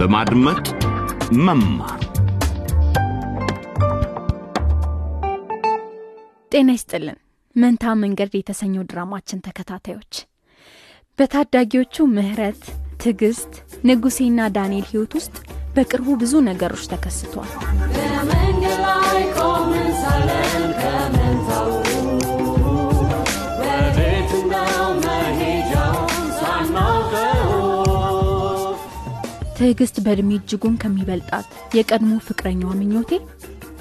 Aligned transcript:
በማድመጥ 0.00 0.66
መማር 1.38 2.00
ጤና 6.52 6.68
ይስጥልን። 6.76 7.18
መንታ 7.56 7.94
መንገድ 8.02 8.32
የተሰኘው 8.36 8.86
ድራማችን 8.90 9.42
ተከታታዮች 9.46 10.14
በታዳጊዎቹ 11.18 12.06
ምህረት፣ 12.14 12.62
ትዕግስት፣ 13.02 13.52
ንጉሴና 13.88 14.48
ዳንኤል 14.56 14.86
ህይወት 14.92 15.14
ውስጥ 15.18 15.36
በቅርቡ 15.76 16.16
ብዙ 16.22 16.34
ነገሮች 16.48 16.86
ተከስተዋል። 16.92 17.52
ትዕግስት 29.60 29.96
በእድሜ 30.04 30.30
እጅጉን 30.36 30.76
ከሚበልጣት 30.82 31.46
የቀድሞ 31.76 32.12
ፍቅረኛዋ 32.26 32.70
ምኞቴ 32.78 33.10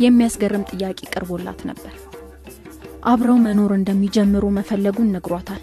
የሚያስገርም 0.03 0.65
ጥያቄ 0.71 0.99
ቀርቦላት 1.13 1.59
ነበር። 1.69 1.93
አብረው 3.03 3.37
መኖር 3.45 3.71
እንደሚጀምሩ 3.75 4.43
መፈለጉን 4.57 5.13
ነግሯታል። 5.15 5.61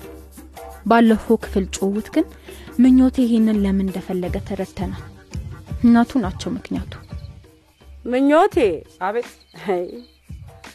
ባለፈው 0.86 1.36
ክፍል 1.44 1.64
ጭውውት 1.76 2.08
ግን 2.14 2.26
ምኞቴ 2.78 3.16
ይህንን 3.24 3.60
ለምን 3.64 3.86
እንደፈለገ 3.86 4.36
ተረድተናል። 4.48 5.04
እናቱ 5.84 6.18
ናቸው 6.24 6.50
ምክንያቱ። 6.56 6.92
ምኞቴ 8.04 8.56
አቤት 9.06 9.30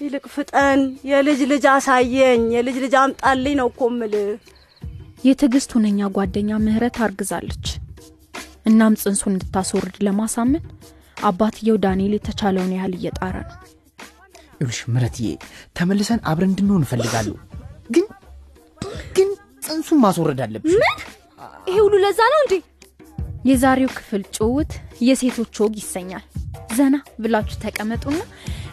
ይልቅ 0.01 0.25
ፍጠን፣ 0.35 0.79
የልጅ 1.09 1.39
ልጅ 1.51 1.65
አሳየኝ፣ 1.73 2.43
የልጅ 2.55 2.77
ልጅ 2.85 2.95
አምጣልኝ 3.01 3.55
ነው 3.59 3.69
እኮ 3.71 3.81
እምልህ። 3.91 4.29
የትዕግስት 5.23 5.71
ሁነኛ 5.77 6.09
ጓደኛ 6.15 6.51
ምህረት 6.63 6.97
አርግዛለች። 7.05 7.65
እናም 8.65 8.93
ጽንሱን 9.01 9.33
እንድታስወርድ 9.33 9.95
ለማሳመን 10.05 10.63
አባትየው 11.23 11.77
ዳንኤል 11.83 12.13
የተቻለውን 12.15 12.73
ያህል 12.75 12.93
እየጣረ 12.97 13.35
ነው። 13.43 13.57
ይኸውልሽ 14.53 14.79
ምረትዬ 14.93 15.29
ተመልሰን 15.77 16.19
አብረን 16.29 16.51
እንድንሆን 16.51 16.85
እፈልጋለሁ 16.85 17.35
ግን 17.89 18.05
ግን 19.17 19.29
ጽንሱን 19.63 20.01
ማስወረድ 20.03 20.41
አለብሽ 20.45 20.75
ይሄ 21.67 21.77
ሁሉ 21.85 21.95
ለዛ 22.03 22.19
ነው 22.33 22.39
እንዴ? 22.43 22.53
የዛሬው 23.45 23.89
ክፍል 23.97 24.23
ጭውውት 24.35 24.71
የሴቶች 25.07 25.55
ወግ 25.63 25.75
ይሰኛል። 25.81 26.23
ዘና 26.77 26.95
ብላችሁ 27.21 27.57
ተቀመጡና 27.63 28.19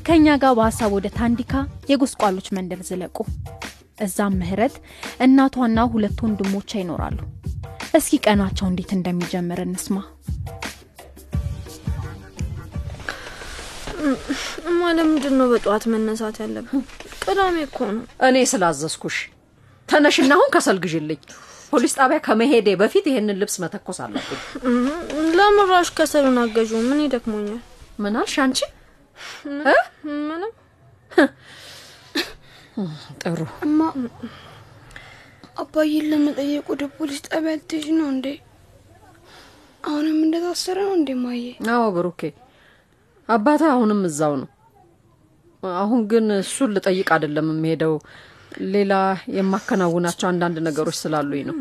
ከእኛ 0.07 0.37
ጋር 0.43 0.53
በሀሳብ 0.59 0.91
ወደ 0.97 1.07
ታንዲካ 1.17 1.53
የጎስቋሎች 1.91 2.47
መንደር 2.57 2.81
ዝለቁ። 2.89 3.17
እዛም 4.01 4.35
ምህረት 4.41 4.75
እናቷና 5.25 5.79
ሁለት 5.95 6.19
ወንድሞቿ 6.25 6.71
ይኖራሉ። 6.81 7.19
እስኪ 7.95 8.15
ቀናቸው 8.25 8.67
እንዴት 8.71 8.91
እንደሚጀምር 8.97 9.61
እንስማ። 9.65 9.97
እማ 14.69 14.81
ለምንድን 14.99 15.35
ነው 15.41 15.47
በጠዋት 15.53 15.85
መነሳት 15.93 16.37
ያለብን? 16.43 16.83
ቅዳሜ 17.25 17.57
እኮ 17.67 17.79
ነው። 17.91 18.05
እኔ 18.29 18.37
ስላዘዝኩሽ 18.53 19.17
ተነሽና 19.89 20.33
አሁን 20.37 20.51
ከሰል 20.55 20.79
ግዢልኝ። 20.85 21.21
ፖሊስ 21.73 21.93
ጣቢያ 21.99 22.19
ከመሄዴ 22.27 22.69
በፊት 22.83 23.07
ይሄንን 23.11 23.39
ልብስ 23.41 23.57
መተኮስ 23.63 23.99
አለብኝ። 24.05 24.41
ለምራሽ 25.39 25.89
ከሰሉን 25.99 26.39
አገዡ። 26.43 26.73
ምን 26.89 27.01
ይደክሞኛል? 27.05 27.61
ምን 27.99 28.17
አልሽ 28.21 28.37
አንቺ? 28.45 28.61
ምንም 30.29 30.53
ጥሩ 33.23 33.39
እማ 33.67 33.81
አባዬን 35.59 36.05
ለመጠየቅ 36.11 36.65
ወደ 36.73 36.85
ፖሊስ 36.97 37.21
ጣቢያ 37.27 37.55
ልትሄጂ 37.57 37.87
ነው 37.99 38.09
እንዴ? 38.13 38.27
አሁንም 39.85 40.17
እንደታሰረ 40.25 40.79
ነው 40.87 40.95
እንዴ 40.99 41.11
ማየ? 41.23 41.45
አዎ 41.75 41.85
ብሩኬ፣ 41.97 42.21
አባታ 43.29 43.63
አሁንም 43.73 44.01
እዛው 44.09 44.35
ነው። 44.43 44.49
አሁን 45.63 46.01
ግን 46.11 46.27
እሱን 46.37 46.71
ልጠይቅ 46.77 47.09
አይደለም 47.15 47.49
የምሄደው፣ 47.53 47.95
ሌላ 48.75 48.93
የማከናውናቸው 49.37 50.27
አንዳንድ 50.31 50.59
ነገሮች 50.69 50.97
ስላሉኝ 51.03 51.43
ነው።? 51.49 51.55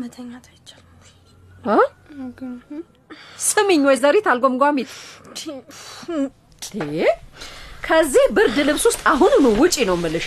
ስሚኝ 3.46 3.80
ወይዘሪት 3.88 4.26
አልጎምጓሚት፣ 4.32 4.90
ከዚህ 7.86 8.24
ብርድ 8.36 8.56
ልብስ 8.68 8.84
ውስጥ 8.88 9.00
አሁኑኑ 9.10 9.46
ውጪ 9.60 9.76
ነው 9.90 9.96
ምልሽ። 10.02 10.26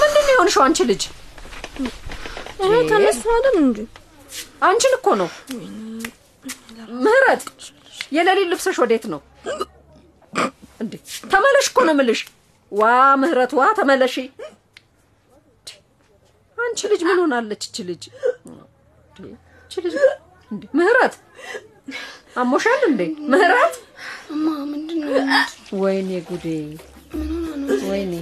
ምንድን 0.00 0.24
ነው 0.26 0.32
የሆንሽው 0.34 0.62
አንቺ 0.66 0.78
ልጅ? 0.90 1.02
እኔ 2.64 2.74
ተነሱ 2.90 3.22
አይደል 3.34 3.56
እንዴ? 3.62 3.78
አንቺን 4.66 4.94
እኮ 4.98 5.06
ነው። 5.20 5.28
ምህረት 7.04 7.42
የሌሊት 8.12 8.48
ልብስሽ 8.52 8.76
ወዴት 8.82 9.04
ነው 9.12 9.20
እንዴ? 10.80 10.92
ተመለሽ 11.32 11.66
እኮ 11.70 11.78
ነው 11.88 11.94
ምልሽ። 12.00 12.20
ዋ 12.72 12.82
ምህረት፣ 13.22 13.52
ዋ 13.58 13.66
ተመለሺ። 13.78 14.16
አንቺ 16.58 16.80
ልጅ 16.92 17.00
ምን 17.08 17.18
ሆናለች? 17.22 17.62
እች 17.68 17.76
ልጅ 17.88 18.02
እች 19.64 19.74
ልጅ 19.84 19.94
እንዴ 20.50 20.62
ምህረት 20.78 21.14
አሞሻል 22.36 22.82
እንዴ 22.88 23.00
ምህረት? 23.32 23.74
እማ 24.34 24.44
ምንድን 24.70 24.98
ነው 25.02 25.10
ወይኔ 25.82 26.10
ጉዴ፣ 26.28 26.46
ወይኔ 27.88 28.12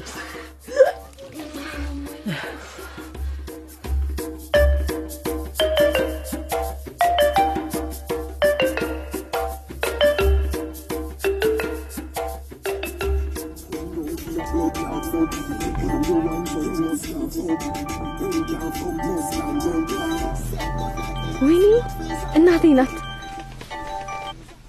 እናቴ 22.34 22.65
ናት። 22.76 22.94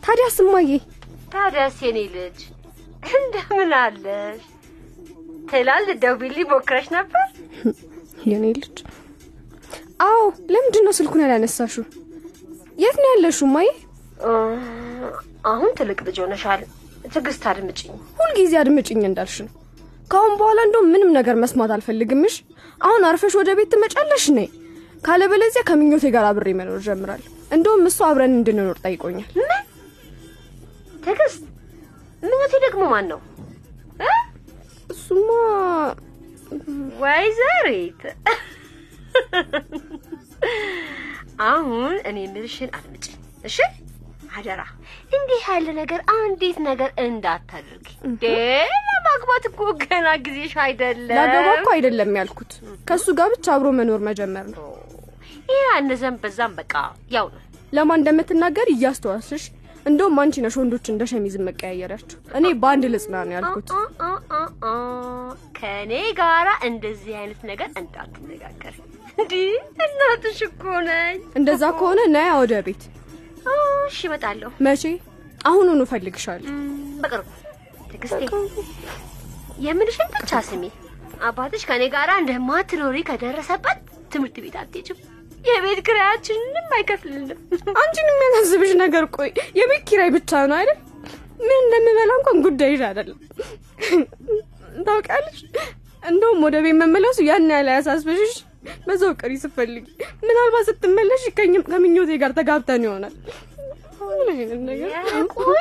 ታዲያስ 0.04 0.38
እማዬ 0.44 0.70
ታዲያስ 1.34 1.78
የኔ 1.86 2.00
ልጅ 2.16 2.40
እንደምን 3.12 3.72
አለሽ? 3.80 4.42
ትላል 5.50 5.84
ልትደውይልኝ 5.88 6.48
ሞክረሽ 6.52 6.88
ነበር? 6.96 7.24
የኔ 8.30 8.44
ልጅ። 8.58 8.78
አዎ፣ 10.06 10.22
ለምንድን 10.54 10.86
ነው 10.88 10.94
ስልኩን 10.98 11.24
ያላነሳሽው? 11.24 11.86
የት 12.78 12.98
ነው 13.02 13.10
ያለሽው 13.14 13.48
እማዬ? 13.50 13.68
አሁን 15.52 15.72
ትልቅ 15.80 16.00
ልጅ 16.08 16.18
ሆነሻል። 16.24 16.62
ትዕግስት 17.08 17.44
አድምጭኝ። 17.52 17.94
ሁልጊዜ 18.20 18.54
አድምጭኝ 18.62 19.02
እንዳልሽ 19.08 19.38
ነው። 19.44 19.52
ከአሁን 20.12 20.34
በኋላ 20.40 20.60
እንደውም 20.68 20.92
ምንም 20.94 21.12
ነገር 21.18 21.36
መስማት 21.44 21.72
አልፈልግምሽ። 21.76 22.36
አሁን 22.82 23.02
አርፈሽ 23.10 23.34
ወደ 23.40 23.50
ቤት 23.58 23.70
ትመጫለሽ 23.74 24.26
ነይ። 24.38 24.48
ካለበለዚያ 25.04 25.62
ከምኞቴ 25.68 26.06
ጋር 26.16 26.26
አብሬ 26.30 26.50
መኖር 26.60 26.80
ጀምራለሁ። 26.86 27.32
እንደውም 27.52 27.84
እሱ 27.90 28.00
አብረን 28.08 28.36
እንድንኖር 28.38 28.78
ጠይቆኛል። 28.86 29.32
ትዕግስት 31.04 31.42
ምኞቴ 32.24 32.54
ደግሞ 32.66 32.84
ማን 32.92 33.08
ነው? 33.12 33.20
እሱማ 34.94 35.30
ወይዘሪት 37.04 38.02
አሁን 41.48 41.94
እኔ 42.10 42.18
የምልሽን 42.26 42.70
አድምጭኝ 42.78 43.16
እሺ? 43.50 43.58
አደራ 44.36 44.62
እንዲህ 45.16 45.42
ያለ 45.48 45.68
ነገር 45.80 46.00
አንዲት 46.16 46.58
ነገር 46.68 46.92
እንዳታደርጊ። 47.04 47.88
ለማግባት 48.94 49.44
እኮ 49.50 49.60
ገና 49.84 50.08
ጊዜሽ 50.26 50.54
አይደለም። 50.66 51.16
ላገባ 51.20 51.48
እኮ 51.58 51.68
አይደለም 51.76 52.12
ያልኩት፣ 52.20 52.52
ከእሱ 52.88 53.06
ጋር 53.20 53.30
ብቻ 53.36 53.46
አብሮ 53.56 53.70
መኖር 53.80 54.02
መጀመር 54.10 54.48
ነው። 54.54 54.66
ይህ 55.50 55.66
አነዘም 55.74 56.16
በዛም 56.22 56.54
በቃ 56.60 56.74
ያው 57.12 57.28
ነው። 57.34 57.42
ለማን 57.74 58.00
እንደምትናገር 58.00 58.68
እያስተዋልሽ። 58.74 59.44
እንደውም 59.86 60.20
አንቺ 60.22 60.36
ነሽ 60.44 60.56
ወንዶች 60.60 60.86
እንደ 60.92 61.04
ሸሚዝ 61.12 61.34
መቀያየራቸው። 61.48 62.20
እኔ 62.38 62.46
በአንድ 62.62 62.84
ልጽና 62.94 63.16
ነው 63.24 63.34
ያልኩት። 63.38 63.70
ከእኔ 65.58 65.92
ጋራ 66.20 66.50
እንደዚህ 66.70 67.14
አይነት 67.22 67.42
ነገር 67.50 67.70
እንዳትነጋገር። 67.82 68.76
እንዲህ 69.16 69.50
እናትሽ 69.86 70.40
እኮ 70.48 70.64
ነኝ። 70.88 71.18
እንደዛ 71.40 71.64
ከሆነ 71.80 72.00
ነያ 72.16 72.32
ወደ 72.42 72.54
ቤት። 72.68 72.84
እሺ 73.88 74.00
እመጣለሁ 74.10 74.50
መቼ? 74.68 74.84
አሁኑኑ 75.46 75.80
እፈልግሻለሁ። 75.88 76.54
በቅርቡ። 77.02 77.28
ትዕግስቴ 77.90 78.22
የምልሽን 79.66 80.10
ብቻ 80.16 80.32
ስሚ። 80.48 80.64
አባትሽ 81.24 81.64
ከእኔ 81.70 81.84
ጋራ 81.96 82.12
እንደማትኖሪ 82.22 82.98
ከደረሰበት 83.10 83.80
ትምህርት 84.14 84.38
ቤት 84.46 84.56
አትሄጂም። 84.62 85.00
የቤት 85.44 85.80
ኪራያችንንም 85.88 86.68
አይከፍልልንም። 86.78 87.40
አንቺን 87.80 88.10
የሚያሳስብሽ 88.12 88.72
ነገር 88.84 89.06
ቆይ 89.16 89.30
የቤት 89.60 89.84
ኪራይ 89.90 90.10
ብቻ 90.16 90.32
ነው 90.46 90.58
አይደል? 90.60 90.80
ምን 91.40 91.58
እንደምበላ 91.64 92.12
እንኳን 92.20 92.38
ጉዳይሽ 92.46 92.82
አይደለም። 92.90 93.20
ታውቂያለሽ፣ 94.88 95.40
እንደውም 96.04 96.42
ወደ 96.46 96.56
ቤት 96.64 96.76
መመለሱ 96.82 97.18
ያን 97.28 97.50
ያህል 97.54 97.70
አያሳስብሽ። 97.74 98.34
በዛው 98.86 99.12
ቅሪ 99.22 99.32
ስትፈልጊ። 99.42 99.86
ምናልባት 100.24 100.66
ስትመለሽ 100.70 101.24
ከምኞቴ 101.68 102.12
ጋር 102.22 102.32
ተጋብተን 102.38 102.86
ይሆናል። 102.88 103.16
ቆይ 105.36 105.60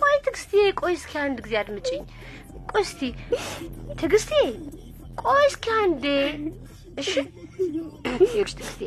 ቆይ 0.00 0.16
ትዕግስቴ 0.24 0.52
ቆይ 0.80 0.94
እስኪ 0.98 1.12
አንድ 1.24 1.38
ጊዜ 1.44 1.54
አድምጪኝ 1.60 2.02
ቆይ 2.70 2.84
ትዕግስቴ 3.98 4.30
ቆይ 5.22 5.44
እስኪ 5.50 5.66
አንዴ 5.78 6.04
እሺ 6.96 7.12
ይኸውልሽ 8.18 8.52
ትዕግስቴ 8.52 8.80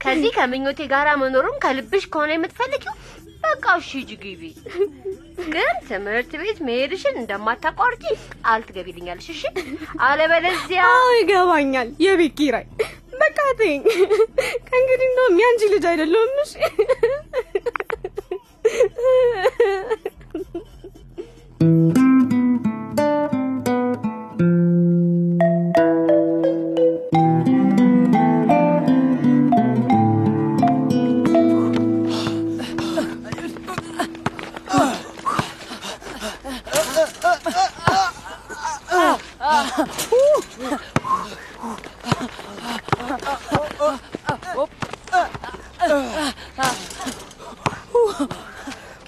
ከዚህ 0.00 0.30
ከምኞቴ 0.36 0.80
ጋር 0.92 1.08
መኖሩን 1.20 1.56
ከልብሽ 1.64 2.04
ከሆነ 2.12 2.30
የምትፈልጊው 2.34 2.94
በቃ 3.44 3.64
እሺ 3.80 3.90
ሂጂ 3.98 4.12
ግቢ 4.22 4.42
ግን 5.52 5.74
ትምህርት 5.88 6.30
ቤት 6.40 6.58
መሄድሽን 6.66 7.18
እንደማታቋርጪ 7.20 8.04
ቃል 8.38 8.60
ትገቢልኛለሽ 8.68 9.28
እሺ 9.34 9.42
አለበለዚያ 10.06 10.84
ይገባኛል። 11.18 11.90
የቤት 12.04 12.34
ኪራይ 12.40 12.66
በቃ 13.20 13.38
ተይኝ። 13.60 13.82
ከእንግዲህ 14.68 15.06
እንደውም 15.10 15.38
ያንቺ 15.42 15.62
ልጅ 15.74 15.84
አይደለሁም። 15.92 16.34
እሺ 16.44 16.52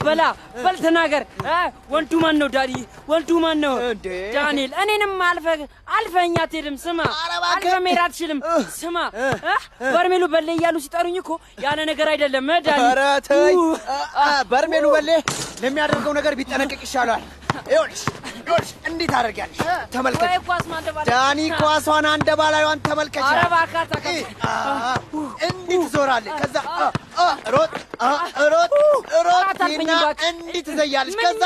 በላ 0.08 0.22
በል 0.64 0.76
ተናገር።? 0.84 1.22
ወንዱ 1.92 2.12
ማን 2.22 2.36
ነው 2.40 2.48
ዳዲ? 2.54 2.72
ወንዱ 3.10 3.30
ማን 3.44 3.58
ነው? 3.64 3.74
ዳንኤል 4.36 4.72
እኔንም 4.82 5.12
አልፈ 5.28 5.46
አልፈኛ 5.96 6.34
አትሄድም። 6.44 6.76
ስማ 6.84 7.00
አልፈ 7.50 7.74
መሄድ 7.86 8.00
አትችልም። 8.04 8.40
ስማ? 8.78 8.96
በርሜሉ 9.94 10.24
በሌ 10.34 10.48
እያሉ 10.56 10.76
ሲጠሩኝ 10.86 11.16
እኮ 11.22 11.30
ያለ 11.64 11.78
ነገር 11.90 12.08
አይደለም 12.14 12.48
ዳኒ። 12.66 12.80
ኧረ 12.84 13.00
ተይ። 13.28 13.56
በርሜሉ 14.52 14.84
በሌ 14.94 15.10
ለሚያደርገው 15.62 16.12
ነገር 16.18 16.32
ቢጠነቀቅ 16.40 16.80
ይሻላል። 16.86 17.22
ይኸውልሽ 17.68 18.02
ይኸውልሽ 18.48 18.70
እንዴት 18.88 19.12
አደርጊያለሽ? 19.18 19.58
ተመልከች 19.92 20.30
ዳኒ 21.08 21.40
ኳሷን 21.58 22.06
አንደባላዩን 22.12 22.80
ተመልከች። 22.86 23.26
እንዲህ 25.48 25.78
ትዞራለች። 25.84 26.34
ከዛ 26.40 26.56
ሮጥ 27.54 27.72
ሮጥ 28.46 28.72
ሮጥ 29.28 29.50
እና 29.76 29.90
እንዲህ 30.28 30.62
ትዘያለች። 30.68 31.16
ከዛ 31.22 31.42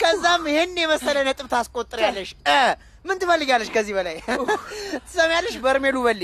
ከዛም 0.00 0.42
ይሄን 0.50 0.76
የመሰለ 0.80 1.16
ነጥብ 1.28 1.46
ታስቆጥሪያለሽ። 1.52 2.30
ምን 3.08 3.18
ትፈልጊያለሽ 3.20 3.68
ከዚህ 3.74 3.94
በላይ? 3.98 4.16
ትሰሚያለሽ? 5.06 5.54
በርሜሉ 5.64 5.96
በሌ 6.06 6.22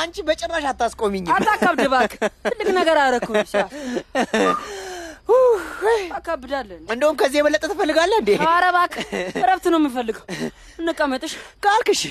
አንቺ 0.00 0.16
በጭራሽ 0.28 0.64
አታስቆሚኝም። 0.70 1.32
አታካብድ 1.36 1.82
እባክህ። 1.86 2.20
ትልቅ 2.46 2.68
ነገር 2.78 2.96
አደረኩኝ። 3.02 3.36
አካብዳለን። 6.18 6.82
እንደውም 6.92 7.16
ከዚህ 7.20 7.38
የበለጠ 7.40 7.64
ትፈልጋለህ 7.70 8.18
እንዴ? 8.22 8.30
ኧረ 8.44 8.64
እባክህ 8.72 9.08
እረፍት 9.40 9.66
ነው 9.72 9.78
የምፈልገው። 9.80 10.24
እንቀመጥሽ 10.80 11.32
ካልክሽ 11.64 12.02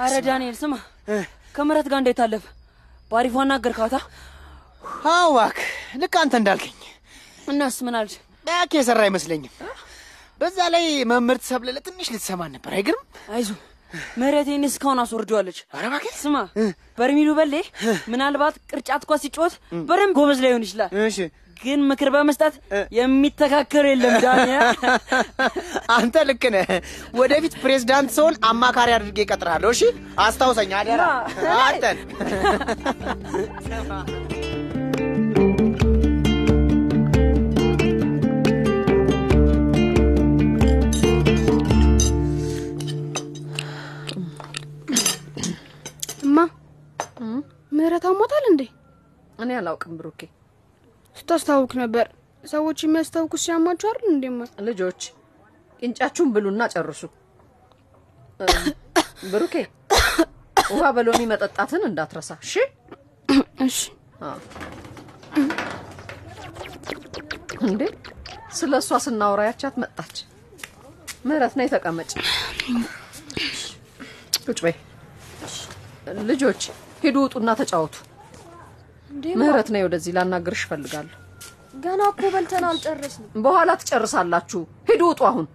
አረ 0.00 0.14
ዳንኤል 0.26 0.56
ስማ፣ 0.60 0.74
ከምረት 1.56 1.86
ጋር 1.90 1.98
እንዴት 2.02 2.20
አለፈ? 2.24 2.44
በአሪፏ 3.10 3.36
አናገርካታ? 3.42 3.94
አዎ 5.10 5.28
እባክህ 5.32 5.68
ልክ 6.02 6.14
አንተ 6.22 6.34
እንዳልከኝ 6.40 6.76
እናስ 7.50 7.76
ምን 7.86 7.96
አልሽ? 7.98 8.14
ያክ 8.44 8.72
የሰራ 8.76 9.00
አይመስለኝም። 9.06 9.52
በዛ 10.40 10.58
ላይ 10.74 10.84
መምህርት 11.10 11.44
ሰብለ 11.50 11.68
ለትንሽ 11.76 12.08
ልትሰማን 12.14 12.50
ነበር። 12.54 12.72
አይገርም? 12.76 13.04
አይዞ 13.32 13.48
ምህረቴን 14.18 14.62
እስካሁን 14.68 15.00
አስወርደዋለች። 15.02 15.58
ኧረ 15.74 15.84
እባክህ 15.88 16.14
ስማ 16.22 16.36
በርሚሉ 16.98 17.28
በሌ 17.38 17.54
ምናልባት 18.12 18.54
ቅርጫት 18.70 19.02
ኳስ 19.08 19.20
ሲጫወት 19.24 19.54
በደንብ 19.88 20.14
ጎበዝ 20.18 20.38
ላይሆን 20.44 20.64
ይችላል፣ 20.66 20.90
እሺ 21.04 21.18
ግን 21.56 21.80
ምክር 21.90 22.08
በመስጠት 22.14 22.54
የሚተካከር 22.96 23.84
የለም 23.90 24.14
ዳንኤል። 24.24 24.64
አንተ 25.96 26.24
ልክ 26.28 26.44
ነህ። 26.54 26.68
ወደፊት 27.14 27.54
ፕሬዝዳንት 27.62 28.10
ስሆን 28.16 28.36
አማካሪ 28.50 28.90
አድርጌ 28.96 29.18
እቀጥርሃለሁ። 29.26 29.70
እሺ 29.70 29.82
አስታውሰኝ 30.20 30.74
አደራ። 30.80 31.02
አንተን 31.60 31.98
ምህረት 47.94 48.06
አሞታል 48.10 48.44
እንዴ? 48.48 48.62
እኔ 49.38 49.50
አላውቅም 49.58 49.92
ብሩኬ። 49.98 50.20
ስታስታውክ 51.16 51.72
ነበር። 51.80 52.06
ሰዎች 52.44 52.78
የሚያስታውኩ 52.84 53.34
ሲያማችሁ 53.42 53.86
አይደል 53.90 54.06
እንዴማ? 54.12 54.40
ልጆች 54.68 55.00
ቂንጫችሁን 55.82 56.30
ብሉና 56.34 56.62
ጨርሱ። 56.72 57.02
ብሩኬ 59.32 59.54
ውሃ 60.70 60.90
በሎሚ 60.96 61.20
መጠጣትን 61.32 61.82
እንዳትረሳ 61.88 62.30
እሺ። 62.44 62.54
እሺ 63.66 63.78
እንዴ 67.64 67.82
ስለ 68.58 68.72
እሷ 68.82 68.98
ስናወራ 69.04 69.42
ያቻት 69.48 69.76
መጣች። 69.82 70.16
ምህረት 71.26 71.54
ነይ 71.60 71.70
ተቀመጭ። 71.74 72.10
ቁጭ 74.46 74.58
በይ። 74.64 74.76
ልጆች 76.28 76.62
ሂዱ 77.04 77.16
ውጡና 77.24 77.50
ተጫወቱ። 77.58 77.94
ምህረት 79.40 79.68
ነይ 79.74 79.82
ወደዚህ 79.86 80.12
ላናግርሽ 80.16 80.62
እፈልጋለሁ። 80.64 81.16
ገና 81.84 82.00
እኮ 82.10 82.22
በልተን 82.34 82.64
አልጨረስንም። 82.68 83.30
በኋላ 83.44 83.70
ትጨርሳላችሁ። 83.80 84.60
ሂዱ 84.88 85.02
ውጡ 85.10 85.20
አሁን። 85.30 85.46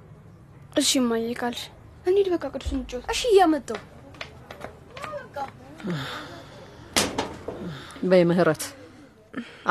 እሺ 0.80 0.90
እማዬ 1.02 1.28
ካልሽ 1.40 1.64
እንሂድ 2.06 2.28
በቃ 2.34 2.44
ቅዱስ 2.54 2.72
እንጫወት። 2.76 3.08
እሺ 3.14 3.22
እያመጣው 3.32 3.80
በይ 8.10 8.24
ምህረት፣ 8.30 8.64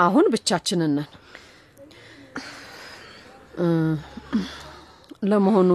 አሁን 0.02 0.24
ብቻችንን 0.32 0.92
ነን። 0.96 1.08
ለመሆኑ 5.30 5.70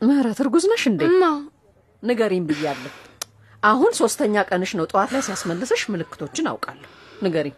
ምህረት 0.00 0.38
እርጉዝ 0.42 0.64
ነሽ 0.72 0.82
እንዴ? 0.90 1.00
እማ 2.02 2.08
ንገሪኝ 2.08 2.42
ብያለሁ። 2.48 2.92
አሁን 3.62 3.92
ሶስተኛ 4.00 4.34
ቀንሽ 4.48 4.72
ነው። 4.78 4.86
ጠዋት 4.90 5.10
ላይ 5.14 5.22
ሲያስመልስሽ 5.26 5.82
ምልክቶችን 5.92 6.46
አውቃለሁ። 6.50 6.90
ንገሪኝ፣ 7.24 7.54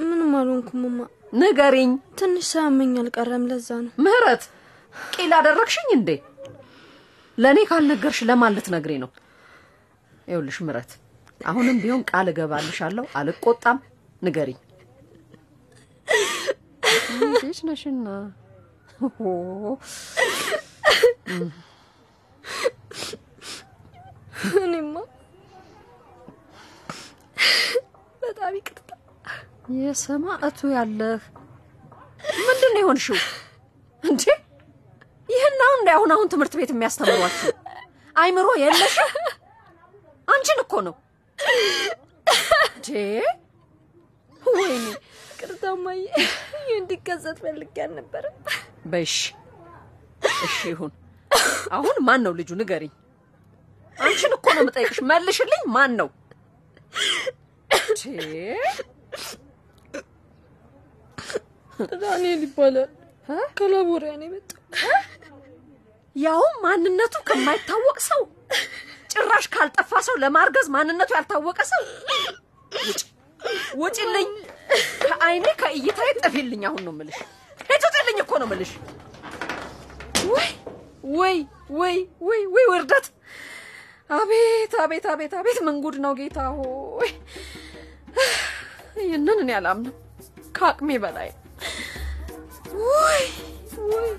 ምንም 0.00 0.32
አልሆንኩም 0.40 0.82
እማ። 0.88 0.98
ንገሪኝ 1.34 1.90
ትንሽ 2.18 2.46
ሳያመኝ 2.52 2.92
አልቀረም። 3.00 3.44
ለዛ 3.50 3.68
ነው 3.84 3.92
ምህረት። 4.04 4.42
ቂል 5.12 5.32
አደረግሽኝ 5.36 5.88
እንዴ? 5.96 6.10
ለእኔ 7.38 7.58
ካልነገርሽ 7.68 8.18
ለማን 8.28 8.54
ልትነግሪ 8.56 8.92
ነው? 9.04 9.10
ይኸውልሽ 10.28 10.58
ምህረት፣ 10.66 10.90
አሁንም 11.44 11.76
ቢሆን 11.82 12.02
ቃል 12.10 12.26
እገባልሻለሁ፣ 12.32 13.04
አልቆጣም። 13.20 13.78
ንገሪኝ። 14.22 14.58
እንዴት 17.24 17.60
ነሽና? 17.68 18.06
እኔማ 24.62 24.94
በጣም 28.22 28.52
ይቅርታ። 28.58 28.90
የሰማዕቱ 29.80 30.60
ያለህ 30.76 31.22
ምንድን 32.40 32.72
ነው 32.74 32.80
የሆንሽው 32.82 33.18
እንዴ? 34.04 34.22
ይህን 35.28 35.58
አሁን 35.64 35.78
እንደ 35.78 35.90
አሁን 35.96 36.10
አሁን 36.14 36.30
ትምህርት 36.32 36.54
ቤት 36.58 36.70
የሚያስተምሯችሁ 36.72 37.50
አይምሮ 38.16 38.48
የለሽም? 38.62 39.10
አንቺን 40.28 40.60
እኮ 40.64 40.74
ነው 40.86 40.94
እንዴ? 42.68 42.88
ወይኔ 44.42 44.84
ይቅርታ 45.32 45.64
እማዬ፣ 45.76 46.00
ይህ 46.16 46.72
እንዲከሰት 46.76 47.38
ፈልጌ 47.44 47.76
አልነበረም። 47.84 48.36
በሽ 48.86 49.14
እሺ 50.42 50.56
ይሁን። 50.72 50.92
አሁን 51.72 51.96
ማን 52.06 52.20
ነው 52.26 52.34
ልጁ? 52.38 52.50
ንገሪኝ። 52.60 52.92
አንቺን 53.98 54.32
እኮ 54.36 54.46
ነው 54.54 54.62
የምጠይቅሽ። 54.62 54.98
መልሽልኝ። 55.10 55.62
ማን 55.74 55.92
ነው? 56.00 56.08
ዳንኤል 62.02 62.42
ይባላል። 62.46 62.90
ከላቦሪያ 63.58 64.12
ነው 64.20 64.26
የመጣው። 64.28 64.58
ያውም 66.16 66.56
ማንነቱ 66.64 67.14
ከማይታወቅ 67.28 67.98
ሰው 68.08 68.20
ጭራሽ 69.12 69.44
ካልጠፋ 69.54 70.00
ሰው 70.06 70.14
ለማርገዝ 70.22 70.66
ማንነቱ 70.74 71.10
ያልታወቀ 71.16 71.60
ሰው 71.70 71.82
ውጭ 72.82 73.00
ውጭልኝ፣ 73.82 74.28
ከአይኔ 75.02 75.46
ከእይታዬ 75.60 76.10
ጥፊልኝ። 76.18 76.62
አሁን 76.68 76.82
ነው 76.86 76.92
ምልሽ፣ 76.98 77.18
ሂድ 77.68 77.82
ውጭልኝ 77.88 78.18
እኮ 78.24 78.32
ነው 78.42 78.48
ምልሽ። 78.52 78.72
ወይ 80.32 80.50
ወይ 81.16 81.36
ወይ 81.78 81.96
ወይ 82.28 82.42
ወይ 82.54 82.64
ውርደት! 82.72 83.06
አቤት 84.10 84.72
አቤት 84.82 85.04
አቤት 85.12 85.32
አቤት! 85.40 85.58
ምን 85.66 85.76
ጉድ 85.84 85.96
ነው 86.04 86.12
ጌታ 86.18 86.38
ሆይ! 86.56 87.10
ይህንን 89.00 89.38
እኔ 89.44 89.50
አላምንም፣ 89.58 89.94
ከአቅሜ 90.56 90.90
በላይ 91.04 91.30
ወይ 92.82 93.22
ወይ 93.86 94.10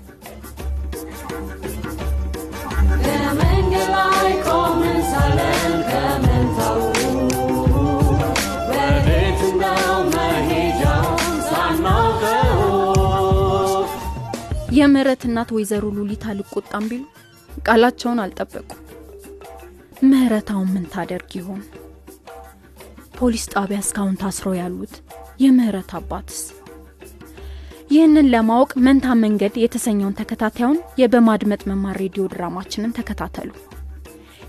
የምህረት 14.76 15.22
እናት 15.26 15.50
ወይዘሮ 15.54 15.84
ሉሊት 15.96 16.24
አልቆጣም 16.30 16.84
ቢሉ 16.90 17.02
ቃላቸውን 17.66 18.18
አልጠበቁ። 18.22 18.70
ምህረት 20.04 20.48
አሁን 20.52 20.68
ምን 20.74 20.84
ታደርግ 20.94 21.30
ይሆን? 21.36 21.62
ፖሊስ 23.18 23.44
ጣቢያ 23.52 23.78
እስካሁን 23.78 24.18
ታስረው 24.22 24.54
ያሉት 24.58 24.94
የምህረት 25.40 25.90
አባትስ? 25.94 26.40
ይህንን 27.90 28.26
ለማወቅ 28.26 28.72
መንታ 28.86 29.06
መንገድ 29.22 29.54
የተሰኘውን 29.56 30.16
ተከታታዩን 30.20 30.78
የበማድመጥ 30.98 31.62
መማር 31.70 31.96
ሬዲዮ 31.96 32.24
ድራማችንን 32.26 32.94
ተከታተሉ። 32.98 33.50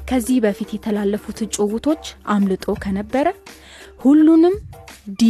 ከዚህ 0.09 0.37
በፊት 0.45 0.69
የተላለፉትን 0.73 1.51
ጭውውቶች 1.55 2.03
አምልጦ 2.27 2.75
ከነበረ 2.83 3.27
ሁሉንም 3.99 4.55
DW 5.19 5.23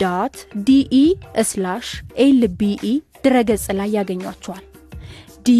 dot 0.00 0.36
DE 0.66 0.96
slash 1.42 1.88
LBE 2.18 2.86
ድረገጽ 3.24 3.66
ላይ 3.72 3.90
ያገኟቸዋል። 3.92 4.64
DW 5.46 5.50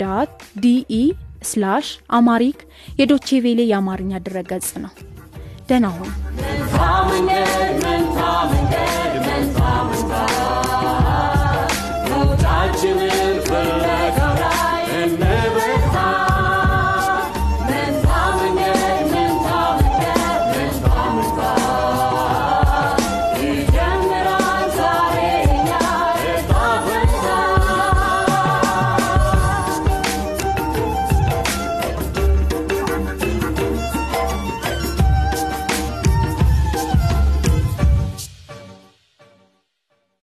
dot 0.00 0.32
DE 0.60 0.94
slash 1.42 1.86
Amharic 2.10 2.58
የዶቼ 3.00 3.40
ቬሌ 3.44 3.60
የአማርኛ 3.68 4.12
ድረገጽ 4.26 4.70
ነው። 4.78 4.92
ደህና 5.68 5.86
ሁኑ። 5.94 6.10